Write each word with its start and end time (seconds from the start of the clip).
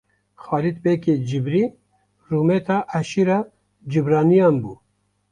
Xalid 0.43 0.77
begê 0.83 1.15
cibrî 1.27 1.63
rûmeta 2.29 2.77
eşîra 2.99 3.39
cibraniyan 3.91 4.55
bû. 4.63 4.73